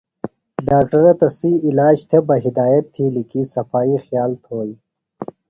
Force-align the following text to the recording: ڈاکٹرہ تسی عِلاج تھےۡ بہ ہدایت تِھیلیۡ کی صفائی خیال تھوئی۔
ڈاکٹرہ 0.67 1.13
تسی 1.19 1.51
عِلاج 1.67 1.97
تھےۡ 2.09 2.23
بہ 2.27 2.35
ہدایت 2.45 2.85
تِھیلیۡ 2.93 3.27
کی 3.31 3.41
صفائی 3.53 3.95
خیال 4.05 4.31
تھوئی۔ 4.43 4.71